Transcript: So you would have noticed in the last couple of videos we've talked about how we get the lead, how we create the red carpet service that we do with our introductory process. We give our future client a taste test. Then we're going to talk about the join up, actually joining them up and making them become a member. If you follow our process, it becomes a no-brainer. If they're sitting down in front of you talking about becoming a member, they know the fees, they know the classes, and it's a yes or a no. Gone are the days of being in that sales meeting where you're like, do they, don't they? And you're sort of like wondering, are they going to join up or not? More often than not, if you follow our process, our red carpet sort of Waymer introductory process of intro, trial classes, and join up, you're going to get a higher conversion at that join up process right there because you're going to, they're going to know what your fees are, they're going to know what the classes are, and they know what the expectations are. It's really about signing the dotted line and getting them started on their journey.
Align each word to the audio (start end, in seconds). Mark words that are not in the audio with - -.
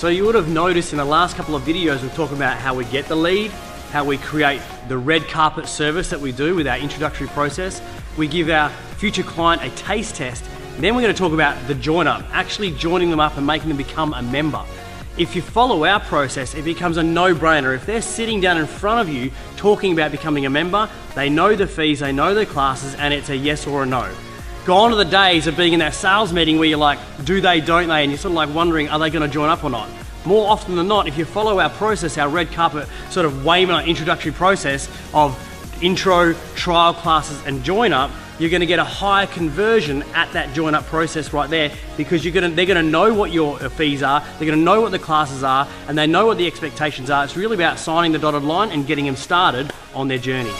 So 0.00 0.08
you 0.08 0.24
would 0.24 0.34
have 0.34 0.48
noticed 0.48 0.92
in 0.92 0.96
the 0.96 1.04
last 1.04 1.36
couple 1.36 1.54
of 1.54 1.62
videos 1.64 2.00
we've 2.00 2.14
talked 2.14 2.32
about 2.32 2.56
how 2.56 2.74
we 2.74 2.86
get 2.86 3.04
the 3.04 3.14
lead, 3.14 3.50
how 3.90 4.02
we 4.02 4.16
create 4.16 4.62
the 4.88 4.96
red 4.96 5.28
carpet 5.28 5.68
service 5.68 6.08
that 6.08 6.18
we 6.18 6.32
do 6.32 6.54
with 6.54 6.66
our 6.66 6.78
introductory 6.78 7.26
process. 7.26 7.82
We 8.16 8.26
give 8.26 8.48
our 8.48 8.70
future 8.96 9.22
client 9.22 9.62
a 9.62 9.68
taste 9.76 10.14
test. 10.14 10.42
Then 10.78 10.94
we're 10.94 11.02
going 11.02 11.14
to 11.14 11.18
talk 11.18 11.34
about 11.34 11.68
the 11.68 11.74
join 11.74 12.06
up, 12.06 12.24
actually 12.32 12.70
joining 12.70 13.10
them 13.10 13.20
up 13.20 13.36
and 13.36 13.46
making 13.46 13.68
them 13.68 13.76
become 13.76 14.14
a 14.14 14.22
member. 14.22 14.64
If 15.18 15.36
you 15.36 15.42
follow 15.42 15.84
our 15.84 16.00
process, 16.00 16.54
it 16.54 16.64
becomes 16.64 16.96
a 16.96 17.02
no-brainer. 17.02 17.76
If 17.76 17.84
they're 17.84 18.00
sitting 18.00 18.40
down 18.40 18.56
in 18.56 18.66
front 18.66 19.06
of 19.06 19.14
you 19.14 19.30
talking 19.58 19.92
about 19.92 20.12
becoming 20.12 20.46
a 20.46 20.50
member, 20.50 20.88
they 21.14 21.28
know 21.28 21.54
the 21.54 21.66
fees, 21.66 22.00
they 22.00 22.10
know 22.10 22.32
the 22.32 22.46
classes, 22.46 22.94
and 22.94 23.12
it's 23.12 23.28
a 23.28 23.36
yes 23.36 23.66
or 23.66 23.82
a 23.82 23.86
no. 23.86 24.10
Gone 24.70 24.92
are 24.92 24.94
the 24.94 25.04
days 25.04 25.48
of 25.48 25.56
being 25.56 25.72
in 25.72 25.80
that 25.80 25.94
sales 25.94 26.32
meeting 26.32 26.56
where 26.56 26.68
you're 26.68 26.78
like, 26.78 27.00
do 27.24 27.40
they, 27.40 27.60
don't 27.60 27.88
they? 27.88 28.04
And 28.04 28.12
you're 28.12 28.18
sort 28.18 28.30
of 28.30 28.36
like 28.36 28.54
wondering, 28.54 28.88
are 28.88 29.00
they 29.00 29.10
going 29.10 29.28
to 29.28 29.34
join 29.34 29.48
up 29.48 29.64
or 29.64 29.68
not? 29.68 29.90
More 30.24 30.48
often 30.48 30.76
than 30.76 30.86
not, 30.86 31.08
if 31.08 31.18
you 31.18 31.24
follow 31.24 31.58
our 31.58 31.70
process, 31.70 32.16
our 32.18 32.28
red 32.28 32.52
carpet 32.52 32.88
sort 33.08 33.26
of 33.26 33.32
Waymer 33.42 33.84
introductory 33.84 34.30
process 34.30 34.88
of 35.12 35.36
intro, 35.82 36.34
trial 36.54 36.94
classes, 36.94 37.44
and 37.46 37.64
join 37.64 37.92
up, 37.92 38.12
you're 38.38 38.48
going 38.48 38.60
to 38.60 38.66
get 38.66 38.78
a 38.78 38.84
higher 38.84 39.26
conversion 39.26 40.04
at 40.14 40.32
that 40.34 40.54
join 40.54 40.76
up 40.76 40.84
process 40.84 41.32
right 41.32 41.50
there 41.50 41.72
because 41.96 42.24
you're 42.24 42.32
going 42.32 42.48
to, 42.48 42.54
they're 42.54 42.64
going 42.64 42.84
to 42.84 42.88
know 42.88 43.12
what 43.12 43.32
your 43.32 43.58
fees 43.70 44.04
are, 44.04 44.20
they're 44.38 44.46
going 44.46 44.56
to 44.56 44.64
know 44.64 44.80
what 44.80 44.92
the 44.92 45.00
classes 45.00 45.42
are, 45.42 45.66
and 45.88 45.98
they 45.98 46.06
know 46.06 46.26
what 46.26 46.38
the 46.38 46.46
expectations 46.46 47.10
are. 47.10 47.24
It's 47.24 47.36
really 47.36 47.56
about 47.56 47.80
signing 47.80 48.12
the 48.12 48.20
dotted 48.20 48.44
line 48.44 48.70
and 48.70 48.86
getting 48.86 49.04
them 49.04 49.16
started 49.16 49.72
on 49.96 50.06
their 50.06 50.18
journey. 50.18 50.54